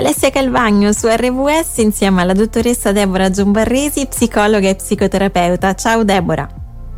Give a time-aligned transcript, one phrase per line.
[0.00, 5.74] Alessia Calvagno su RVS insieme alla dottoressa Deborah Giombarresi, psicologa e psicoterapeuta.
[5.74, 6.48] Ciao Deborah.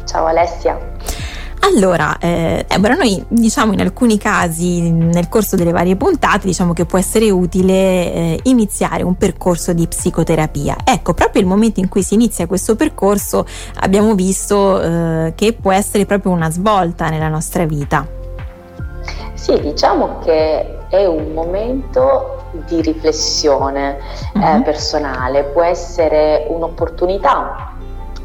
[0.05, 0.79] Ciao Alessia.
[1.63, 6.85] Allora, eh, Deborah, noi diciamo in alcuni casi nel corso delle varie puntate diciamo che
[6.85, 10.77] può essere utile eh, iniziare un percorso di psicoterapia.
[10.85, 13.45] Ecco, proprio il momento in cui si inizia questo percorso
[13.81, 18.07] abbiamo visto eh, che può essere proprio una svolta nella nostra vita.
[19.35, 23.99] Sì, diciamo che è un momento di riflessione
[24.35, 24.63] uh-huh.
[24.63, 27.73] personale, può essere un'opportunità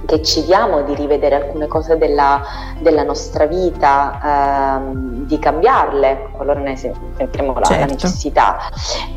[0.06, 2.42] che ci diamo di rivedere alcune cose della,
[2.80, 7.86] della nostra vita, ehm, di cambiarle, qualora ne sentiremo la, certo.
[7.86, 8.58] la necessità.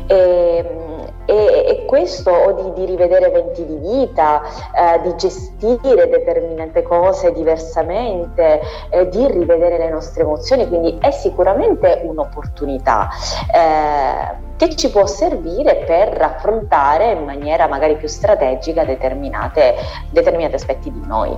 [0.07, 0.91] E, ehm,
[1.25, 4.41] e, e, questo o di, di, rivedere eventi di vita,
[4.73, 8.59] eh, di gestire determinate cose diversamente,
[8.89, 13.09] eh, di rivedere le nostre emozioni, quindi è sicuramente un'opportunità.
[13.53, 21.01] Eh, che ci può servire per affrontare in maniera magari più strategica determinati aspetti di
[21.05, 21.37] noi.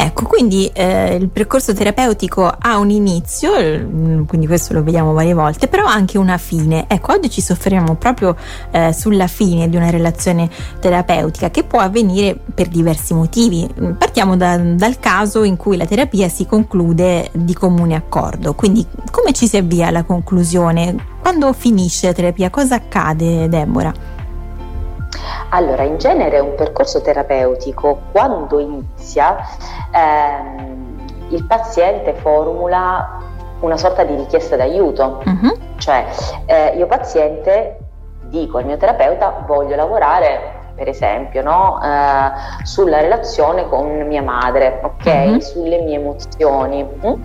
[0.00, 5.68] Ecco, quindi eh, il percorso terapeutico ha un inizio, quindi questo lo vediamo varie volte,
[5.68, 6.84] però anche una fine.
[6.88, 8.36] Ecco, oggi ci soffermiamo proprio
[8.70, 10.48] eh, sulla fine di una relazione
[10.80, 13.68] terapeutica che può avvenire per diversi motivi.
[13.98, 19.32] Partiamo da, dal caso in cui la terapia si conclude di comune accordo, quindi come
[19.32, 21.16] ci si avvia alla conclusione?
[21.28, 23.92] Quando finisce la terapia, cosa accade, Deborah?
[25.50, 29.36] Allora, in genere un percorso terapeutico, quando inizia,
[29.92, 30.96] ehm,
[31.28, 33.20] il paziente formula
[33.60, 35.76] una sorta di richiesta d'aiuto, uh-huh.
[35.76, 36.06] cioè
[36.46, 37.78] eh, io paziente
[38.22, 41.80] dico al mio terapeuta voglio lavorare per esempio, no?
[41.82, 42.30] eh,
[42.62, 45.04] sulla relazione con mia madre, ok?
[45.04, 45.40] Uh-huh.
[45.40, 46.84] Sulle mie emozioni.
[46.84, 47.22] Mm?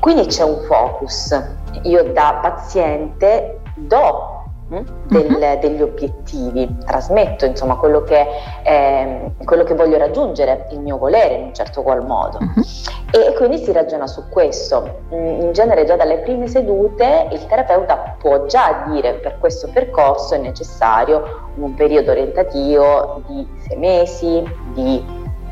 [0.00, 1.38] Quindi c'è un focus.
[1.82, 5.58] Io da paziente do mm, del, uh-huh.
[5.60, 8.26] degli obiettivi, trasmetto insomma quello che,
[8.62, 12.38] eh, quello che, voglio raggiungere, il mio volere in un certo qual modo.
[12.38, 12.64] Uh-huh.
[13.14, 15.02] E, quindi si ragiona su questo.
[15.14, 20.34] Mm, in genere già dalle prime sedute il terapeuta può già dire per questo percorso
[20.34, 24.42] è necessario un periodo orientativo di sei mesi,
[24.72, 25.04] di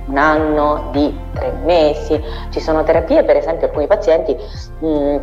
[0.07, 2.21] un anno, di tre mesi.
[2.51, 4.37] Ci sono terapie, per esempio alcuni pazienti
[4.81, 5.17] mh, mm,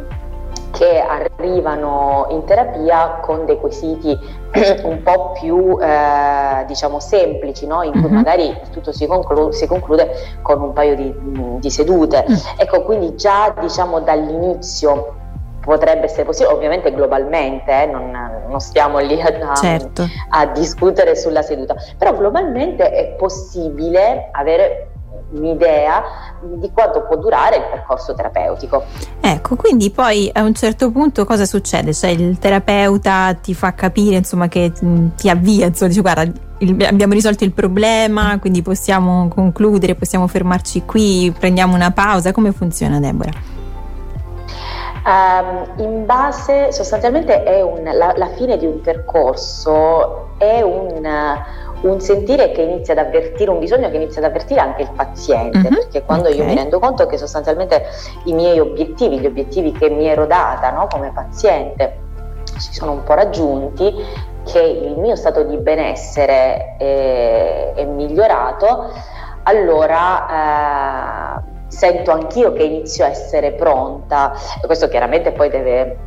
[0.71, 4.17] che arrivano in terapia con dei quesiti
[4.83, 7.83] un po' più eh, diciamo semplici, no?
[7.83, 8.09] in cui uh-huh.
[8.09, 11.13] magari tutto si, conclu- si, conclude con un paio di,
[11.59, 12.25] di sedute.
[12.27, 12.35] Uh-huh.
[12.57, 15.15] Ecco, quindi già diciamo dall'inizio
[15.61, 18.11] potrebbe essere possibile, ovviamente globalmente, eh, non,
[18.47, 20.07] non, stiamo lì a, certo.
[20.29, 24.88] a discutere sulla seduta, però globalmente è possibile avere
[25.31, 26.03] un'idea
[26.41, 28.83] di quanto può durare il percorso terapeutico.
[29.21, 31.93] Ecco, quindi poi a un certo punto cosa succede?
[31.93, 36.23] Cioè il terapeuta ti fa capire, insomma, che mm, ti avvia, insomma, dice guarda,
[36.59, 42.31] il, abbiamo risolto il problema, quindi possiamo concludere, possiamo fermarci qui, prendiamo una pausa.
[42.31, 43.57] Come funziona Deborah?
[45.05, 51.03] Um, in base, sostanzialmente è un, la, la, fine di un percorso, è un,
[51.81, 55.57] un, sentire che inizia ad avvertire, un bisogno che inizia ad avvertire anche il paziente,
[55.57, 55.73] mm-hmm.
[55.73, 56.39] perché quando okay.
[56.39, 57.83] io mi rendo conto che sostanzialmente
[58.25, 61.97] i miei obiettivi, gli obiettivi che mi ero data no, come paziente,
[62.57, 63.93] si sono un po' raggiunti,
[64.45, 68.91] che il mio stato di benessere è, è migliorato,
[69.43, 71.41] allora...
[71.45, 74.33] Eh, sento anch'io che inizio a essere pronta,
[74.65, 75.97] questo chiaramente poi deve,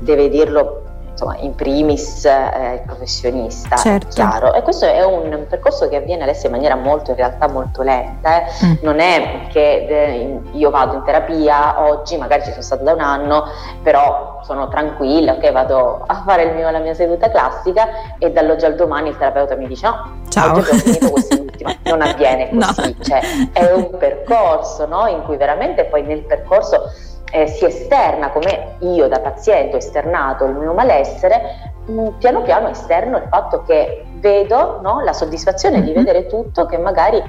[0.00, 0.87] deve dirlo
[1.18, 4.06] insomma, in primis eh, il professionista, certo.
[4.14, 4.54] chiaro.
[4.54, 8.38] E questo è un percorso che avviene adesso in maniera molto, in realtà molto lenta.
[8.38, 8.66] Eh.
[8.66, 8.72] Mm.
[8.82, 13.00] Non è che eh, io vado in terapia oggi, magari ci sono stata da un
[13.00, 13.44] anno,
[13.82, 18.76] però sono tranquilla, ok, vado a fare mio, la mia seduta classica e dall'oggi al
[18.76, 20.56] domani il terapeuta mi dice no, Ciao.
[20.56, 21.74] oggi ho finito quest'ultima.
[21.82, 23.04] Non avviene così, no.
[23.04, 23.20] cioè
[23.52, 25.08] è un percorso no?
[25.08, 26.90] in cui veramente poi nel percorso
[27.30, 32.68] eh, si esterna come io da paziente ho esternato il mio malessere, mh, piano piano
[32.68, 35.86] esterno il fatto che vedo no, la soddisfazione mm-hmm.
[35.86, 37.22] di vedere tutto che magari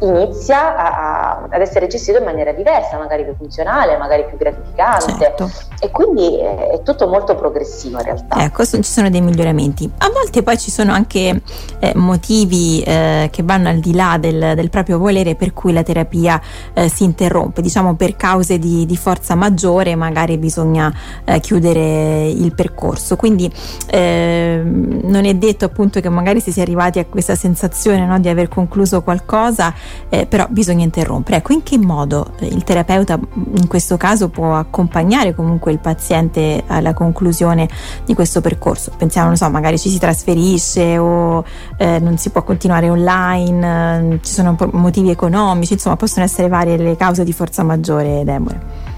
[0.00, 5.12] inizia a, a, ad essere gestito in maniera diversa, magari più funzionale, magari più gratificante
[5.18, 5.50] certo.
[5.80, 8.42] E quindi è, tutto molto progressivo in realtà.
[8.42, 9.90] Ecco, ci sono dei miglioramenti.
[9.98, 11.42] A volte poi ci sono anche
[11.78, 15.82] eh, motivi eh, che vanno al di là del, del, proprio volere per cui la
[15.82, 16.40] terapia
[16.72, 20.92] eh, si interrompe, diciamo per cause di, di forza maggiore magari bisogna
[21.24, 23.50] eh, chiudere il percorso, quindi
[23.86, 28.28] ehm, non è detto appunto che magari si sia arrivati a questa sensazione no, di
[28.28, 29.72] aver concluso qualcosa
[30.08, 31.38] eh, però bisogna interrompere.
[31.38, 33.18] Ecco, in che modo il terapeuta
[33.56, 37.68] in questo caso può accompagnare comunque comunque il paziente alla conclusione
[38.04, 38.92] di questo percorso.
[38.96, 41.42] Pensiamo, non so, magari ci si trasferisce o
[41.78, 46.76] eh, non si può continuare online, eh, ci sono motivi economici, insomma possono essere varie
[46.76, 48.92] le cause di forza maggiore, Deborah.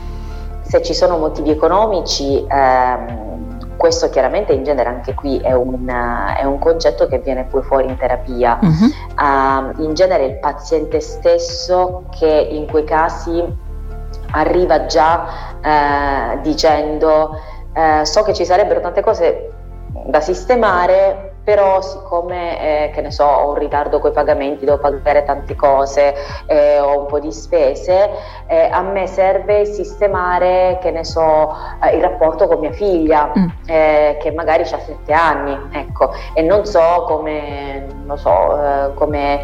[0.62, 6.44] Se ci sono motivi economici, ehm, questo chiaramente in genere anche qui è un, è
[6.44, 8.58] un, concetto che viene poi fuori in terapia.
[8.60, 8.86] Uh-huh.
[9.16, 13.44] Uh, in genere il paziente stesso che in quei casi
[14.30, 15.26] arriva già
[15.62, 17.38] uh, dicendo
[17.74, 19.52] uh, so che ci sarebbero tante cose
[20.06, 24.78] da sistemare, però siccome eh, che ne so, ho un ritardo con i pagamenti, devo
[24.78, 26.12] pagare tante cose,
[26.46, 28.10] eh, ho un po' di spese,
[28.48, 33.48] eh, a me serve sistemare, che ne so, eh, il rapporto con mia figlia, mm.
[33.68, 38.30] Eh, che magari ha sette anni, ecco, e non so come, non so,
[38.62, 39.40] eh, come,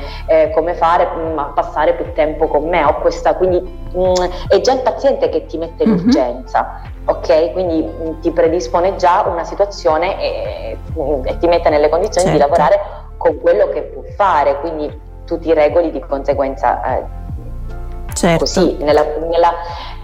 [0.55, 4.15] come fare mh, mm, a passare più tempo con me, ho questa, quindi mh, mm,
[4.47, 5.97] è già il paziente che ti mette mm-hmm.
[5.97, 7.53] l'urgenza ok?
[7.53, 10.77] Quindi mm, ti predispone già una situazione e,
[11.25, 12.45] e ti mette nelle condizioni certo.
[12.45, 12.81] di lavorare
[13.17, 17.05] con quello che può fare, quindi tu ti regoli di conseguenza eh,
[18.29, 18.45] certo.
[18.45, 19.55] così, nella, nella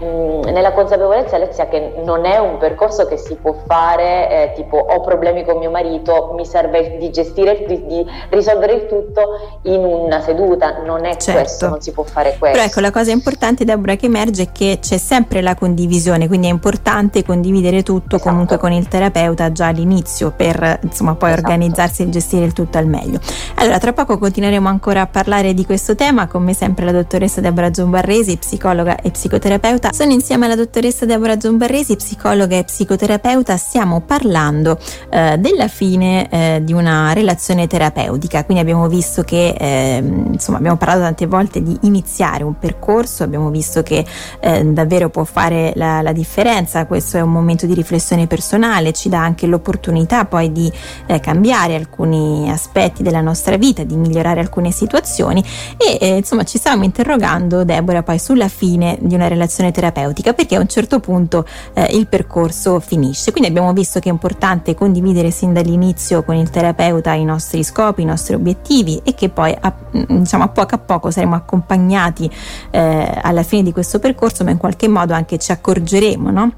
[0.01, 4.77] Mm, nella consapevolezza Alessia che non è un percorso che si può fare eh, tipo
[4.77, 9.83] ho problemi con mio marito, mi serve di gestire, di, di risolvere il tutto in
[9.83, 11.41] una seduta, non è certo.
[11.41, 12.57] questo, non si può fare questo.
[12.57, 16.47] Però ecco la cosa importante Deborah che emerge è che c'è sempre la condivisione, quindi
[16.47, 18.29] è importante condividere tutto esatto.
[18.29, 21.45] comunque con il terapeuta già all'inizio per insomma poi esatto.
[21.45, 23.19] organizzarsi e gestire il tutto al meglio.
[23.55, 27.69] Allora tra poco continueremo ancora a parlare di questo tema, come sempre la dottoressa Deborah
[28.09, 33.55] Giombarresi, psicologa e psicoterapeuta sono insieme alla dottoressa Deborah Zombarresi, psicologa e psicoterapeuta.
[33.55, 34.79] Stiamo parlando
[35.11, 38.43] eh, della fine eh, di una relazione terapeutica.
[38.45, 43.51] Quindi abbiamo visto che, eh, insomma, abbiamo parlato tante volte di iniziare un percorso, abbiamo
[43.51, 44.03] visto che
[44.39, 46.87] eh, davvero può fare la, la, differenza.
[46.87, 50.71] Questo è un momento di riflessione personale, ci dà anche l'opportunità poi di
[51.05, 55.43] eh, cambiare alcuni aspetti della nostra vita, di migliorare alcune situazioni
[55.77, 60.55] e eh, insomma ci stavamo interrogando, Deborah, poi sulla fine di una relazione terapeutica perché
[60.55, 63.31] a un certo punto eh, il percorso finisce.
[63.31, 68.01] Quindi abbiamo visto che è importante condividere sin dall'inizio con il terapeuta i nostri scopi,
[68.01, 72.29] i nostri obiettivi e che poi a, diciamo, a poco a poco saremo accompagnati
[72.71, 76.51] eh, alla fine di questo percorso, ma in qualche modo anche ci accorgeremo, no?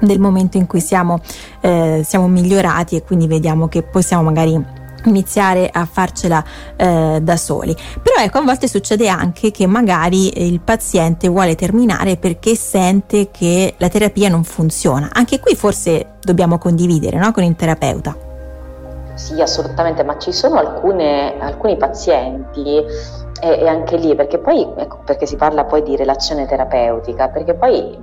[0.00, 1.20] del momento in cui siamo,
[1.60, 6.42] eh, siamo migliorati e quindi vediamo che possiamo magari iniziare a farcela
[6.76, 7.74] eh, da soli.
[8.02, 13.74] Però ecco, a volte succede anche che magari il paziente vuole terminare perché sente che
[13.78, 15.10] la terapia non funziona.
[15.12, 17.32] Anche qui forse dobbiamo condividere no?
[17.32, 18.16] con il terapeuta.
[19.14, 22.84] Sì, assolutamente, ma ci sono alcune, alcuni pazienti e,
[23.40, 27.96] e, anche lì, perché poi, ecco, perché si parla poi di relazione terapeutica, perché poi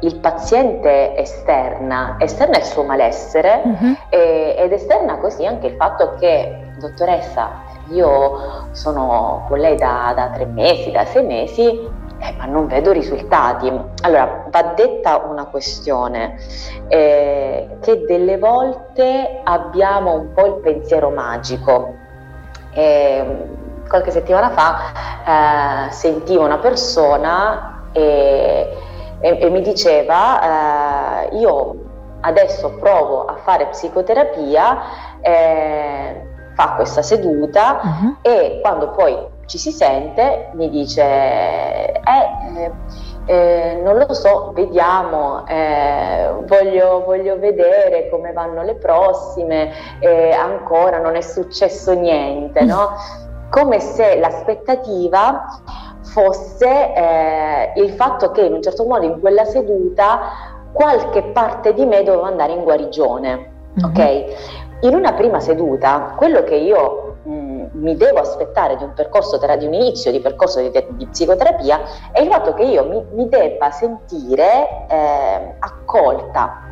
[0.00, 3.96] il paziente esterna, esterna il suo malessere uh-huh.
[4.08, 10.28] e, ed esterna così anche il fatto che, dottoressa, io sono con lei da, da
[10.28, 11.66] tre mesi, da sei mesi,
[12.20, 13.72] eh, ma non vedo risultati.
[14.02, 16.36] Allora, va detta una questione,
[16.88, 21.94] eh, che delle volte abbiamo un po' il pensiero magico.
[22.72, 23.56] Eh,
[23.88, 28.76] qualche settimana fa eh, sentivo una persona e
[29.20, 31.86] e, e mi diceva eh, io
[32.20, 34.78] adesso provo a fare psicoterapia,
[35.20, 38.16] eh, fa questa seduta uh-huh.
[38.22, 39.16] e quando poi
[39.46, 42.72] ci si sente mi dice eh,
[43.28, 50.98] eh, non lo so, vediamo, eh, voglio, voglio, vedere come vanno le prossime, eh, ancora
[50.98, 52.92] non è successo niente, no?
[53.50, 55.44] Come se l'aspettativa
[56.02, 61.84] fosse eh, il fatto che in un certo modo in quella seduta qualche parte di
[61.84, 63.50] me doveva andare in guarigione.
[63.78, 63.90] Mm-hmm.
[63.90, 64.24] Ok?
[64.80, 69.38] In una prima seduta, quello che io mh, mm, mi devo aspettare di un percorso,
[69.38, 71.80] di un inizio di percorso di, di psicoterapia,
[72.12, 76.62] è il fatto che io mi, mi debba sentire eh, accolta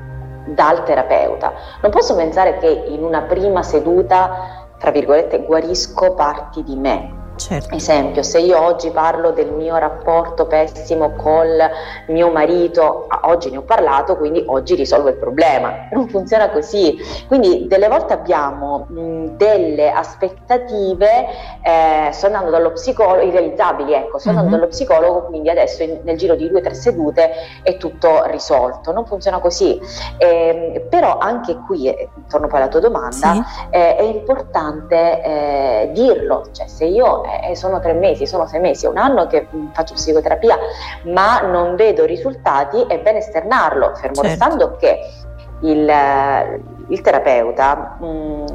[0.46, 1.52] dal terapeuta.
[1.82, 7.74] Non posso pensare che in una prima seduta, tra virgolette, guarisco parti di me Certo.
[7.74, 11.56] Esempio, se io oggi parlo del mio rapporto pessimo col
[12.08, 15.88] mio marito, oggi ne ho parlato, quindi oggi risolvo il problema.
[15.96, 16.98] Non funziona così.
[17.26, 21.26] Quindi delle volte abbiamo mh, delle aspettative,
[21.62, 24.60] eh, sto andando dallo psicologo, irrealizzabili, ecco, sto andando mm-hmm.
[24.60, 27.30] dallo psicologo, quindi adesso in, nel giro di due o tre sedute
[27.62, 28.92] è tutto risolto.
[28.92, 29.80] Non funziona così.
[30.18, 33.42] Eh, però anche qui, eh, torno poi alla tua domanda, sì.
[33.70, 38.86] Eh, è importante eh, dirlo, cioè se io eh, sono tre mesi, sono sei mesi,
[38.86, 40.56] è un anno che mm, faccio psicoterapia,
[41.04, 44.22] ma non vedo risultati, è bene esternarlo, fermo certo.
[44.22, 44.98] restando che
[45.60, 45.92] il,
[46.88, 48.46] il terapeuta mh, mm,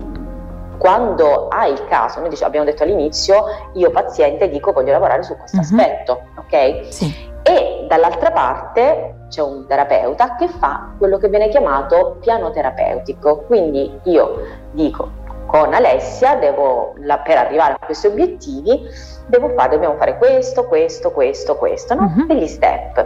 [0.77, 5.37] quando ha il caso, noi diciamo, abbiamo detto all'inizio, io paziente dico voglio lavorare su
[5.37, 5.63] questo uh-huh.
[5.63, 6.85] aspetto, ok?
[6.91, 7.29] Sì.
[7.43, 13.99] E dall'altra parte c'è un terapeuta che fa quello che viene chiamato piano terapeutico, quindi
[14.03, 14.39] io
[14.71, 15.19] dico
[15.51, 18.87] con Alessia devo, la, per arrivare a questi obiettivi
[19.27, 22.13] devo fare, dobbiamo fare questo, questo, questo, questo, no?
[22.15, 22.25] uh-huh.
[22.25, 23.05] degli step.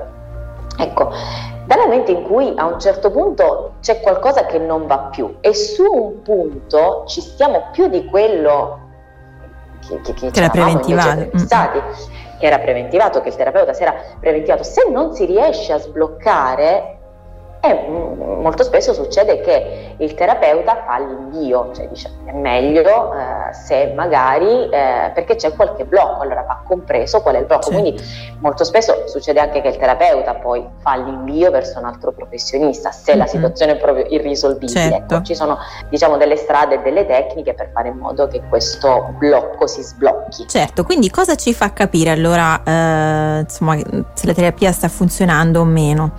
[0.77, 1.09] Ecco,
[1.65, 5.55] dal momento in cui a un certo punto c'è qualcosa che non va più e
[5.55, 8.79] su un punto ci stiamo più di quello
[9.87, 11.79] che, che, che, che era preventivato, stati,
[12.37, 16.94] che era preventivato, che il terapeuta si era preventivato, se non si riesce a sbloccare
[17.67, 23.53] e mm, molto spesso succede che il terapeuta fa l'invio, cioè dice è meglio eh,
[23.53, 27.71] se magari eh, perché c'è qualche blocco, allora va compreso qual è il blocco.
[27.71, 27.79] Certo.
[27.79, 28.01] Quindi
[28.39, 33.11] molto spesso succede anche che il terapeuta poi fa l'invio verso un altro professionista se
[33.11, 33.19] mm-hmm.
[33.19, 34.79] la situazione è proprio irrisolvibile.
[34.79, 35.15] Certo.
[35.15, 35.57] Ecco, ci sono
[35.89, 40.47] diciamo delle strade e delle tecniche per fare in modo che questo blocco si sblocchi.
[40.47, 43.75] Certo, quindi cosa ci fa capire allora eh, insomma,
[44.13, 46.11] se la terapia sta funzionando o meno?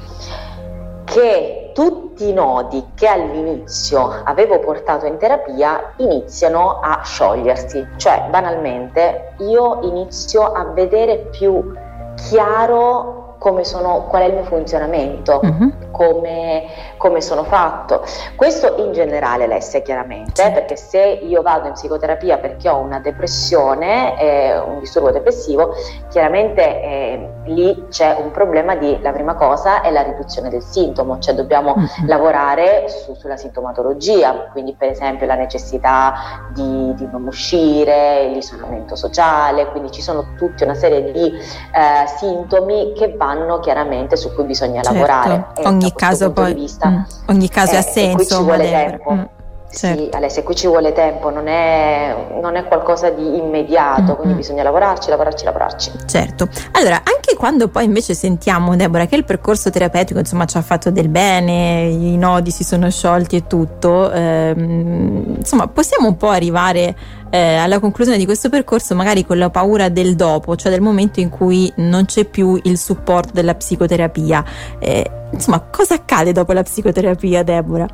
[1.07, 9.35] Che tutti i nodi che all'inizio avevo portato in terapia iniziano a sciogliersi, cioè banalmente
[9.39, 11.73] io inizio a vedere più
[12.17, 13.26] chiaro
[13.65, 15.91] sono, qual è il mio funzionamento, uh-huh.
[15.91, 16.65] come,
[16.97, 18.03] come, sono fatto.
[18.35, 20.51] Questo in generale, Alessia, chiaramente, sì.
[20.51, 25.75] perché se io vado in psicoterapia perché ho una depressione, eh, un disturbo depressivo,
[26.11, 31.19] chiaramente eh, lì c'è un problema di, la prima cosa è la riduzione del sintomo,
[31.19, 32.07] cioè dobbiamo uh-huh.
[32.07, 39.67] lavorare su, sulla sintomatologia, quindi per esempio la necessità di, di non uscire, l'isolamento sociale,
[39.71, 44.45] quindi ci sono tutta una serie di eh, sintomi che vanno fanno chiaramente su cui
[44.45, 44.93] bisogna certo.
[44.93, 45.47] lavorare.
[45.65, 48.17] ogni caso poi, mm, ogni caso eh, ha senso.
[48.17, 49.13] Qui ci vuole tempo.
[49.13, 49.23] Mm.
[49.69, 50.05] Certo.
[50.05, 54.15] Sì, Alessia, qui ci vuole tempo, non è, non è qualcosa di immediato, mm-hmm.
[54.15, 55.93] quindi bisogna lavorarci, lavorarci, lavorarci.
[56.07, 56.49] Certo.
[56.73, 60.91] Allora, anche quando poi invece sentiamo, Deborah, che il percorso terapeutico insomma ci ha fatto
[60.91, 66.95] del bene, i nodi si sono sciolti e tutto, ehm, insomma, possiamo un po' arrivare
[67.31, 71.21] eh, alla conclusione di questo percorso magari con la paura del dopo, cioè del momento
[71.21, 74.45] in cui non c'è più il supporto della psicoterapia.
[74.79, 77.89] Eh, insomma, cosa accade dopo la psicoterapia, Deborah?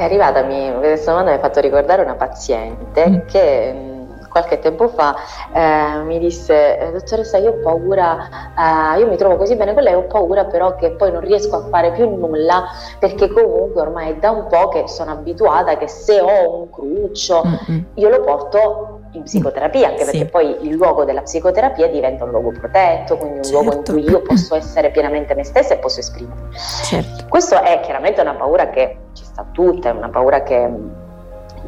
[0.00, 3.18] È arrivata, mi, questa domanda mi ha fatto ricordare una paziente mm.
[3.26, 5.14] che mm, qualche tempo fa
[5.52, 9.92] eh, mi disse dottoressa io ho paura eh, io mi trovo così bene con lei
[9.92, 12.64] ho paura però che poi non riesco a fare più nulla
[12.98, 17.42] perché comunque ormai è da un po' che sono abituata che se ho un cruccio
[17.44, 17.82] mm-hmm.
[17.92, 20.10] io lo porto in psicoterapia, anche sì.
[20.10, 23.62] perché poi il luogo della psicoterapia diventa un luogo protetto, quindi un certo.
[23.62, 26.54] luogo in cui io posso essere pienamente me stessa e posso esprimermi.
[26.84, 27.24] Certo.
[27.28, 30.70] Questo è chiaramente una paura che ci sta tutta, è una paura che,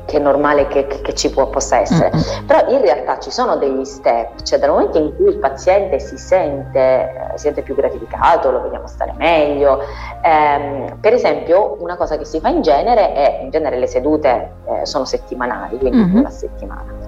[0.04, 2.46] che è normale che, che ci può, possa essere, mm-hmm.
[2.46, 6.16] però in realtà ci sono degli step, cioè dal momento in cui il paziente si
[6.16, 9.80] sente, eh, si sente più gratificato, lo vediamo stare meglio,
[10.22, 14.52] ehm, per esempio una cosa che si fa in genere è, in genere le sedute
[14.64, 16.18] eh, sono settimanali, quindi mm-hmm.
[16.18, 17.01] una settimana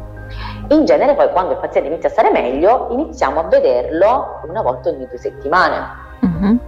[0.69, 4.89] in genere poi quando il paziente inizia a stare meglio iniziamo a vederlo una volta
[4.91, 6.03] ogni due settimane.
[6.21, 6.59] Uh-huh.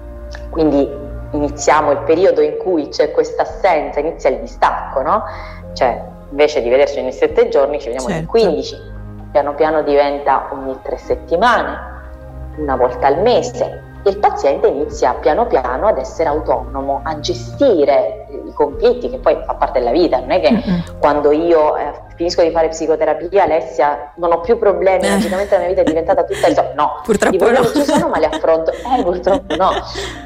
[0.51, 0.89] Quindi
[1.33, 5.23] iniziamo il periodo in cui c'è questa assenza, inizia il distacco, no?
[5.73, 8.31] Cioè invece di vederci ogni sette giorni ci vediamo certo.
[8.33, 8.77] ogni 15,
[9.33, 11.79] piano piano diventa ogni tre settimane,
[12.57, 13.83] una volta al mese.
[14.03, 19.37] E il paziente inizia piano piano ad essere autonomo, a gestire i conflitti che poi
[19.45, 20.81] fa parte della vita, non è che mm-hmm.
[20.99, 25.69] quando io eh, finisco di fare psicoterapia, Alessia, non ho più problemi, logicamente la mia
[25.69, 26.73] vita è diventata tutta risolta.
[26.75, 27.73] No, purtroppo i problemi no.
[27.73, 28.73] ci sono, ma li affronto.
[28.87, 29.71] Eh, purtroppo no,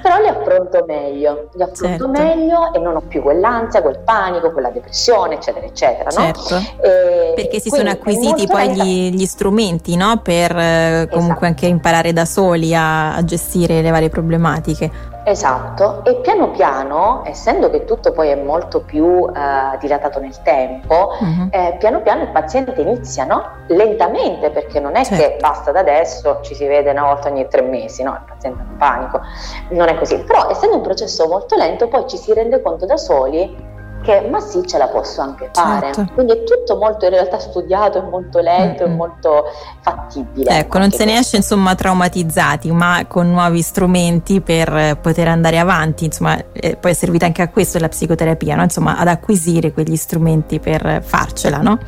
[0.02, 2.08] però li affronto meglio, li affronto certo.
[2.08, 6.10] meglio e non ho più quell'ansia, quel panico, quella depressione, eccetera, eccetera.
[6.10, 6.54] Certo.
[6.54, 6.60] No?
[6.82, 10.20] E Perché si sono acquisiti poi gli, gli, strumenti, no?
[10.22, 11.44] Per eh, comunque esatto.
[11.46, 14.90] anche imparare da soli a, a gestire le varie problematiche.
[15.30, 21.12] Esatto, e piano piano, essendo che tutto poi è molto più eh, dilatato nel tempo,
[21.20, 21.48] uh-huh.
[21.52, 23.48] eh, piano piano il paziente inizia, no?
[23.68, 25.22] Lentamente, perché non è certo.
[25.22, 28.10] che basta da adesso, ci si vede una volta ogni tre mesi, no?
[28.10, 29.20] Il paziente in panico,
[29.68, 30.18] non è così.
[30.18, 33.69] Però essendo un processo molto lento, poi ci si rende conto da soli
[34.02, 36.12] che ma sì ce la posso anche fare certo.
[36.14, 38.92] quindi è tutto molto in realtà studiato è molto lento mm-hmm.
[38.92, 39.44] è molto
[39.80, 45.58] fattibile ecco non se ne esce insomma traumatizzati ma con nuovi strumenti per poter andare
[45.58, 46.36] avanti insomma
[46.80, 48.62] poi è servita anche a questo la psicoterapia no?
[48.62, 51.78] insomma ad acquisire quegli strumenti per farcela no?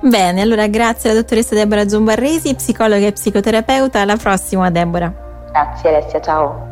[0.00, 4.00] Bene, allora grazie alla dottoressa Deborah Zombarresi, psicologa e psicoterapeuta.
[4.00, 5.12] Alla prossima, Deborah.
[5.50, 6.66] Grazie Alessia, ciao.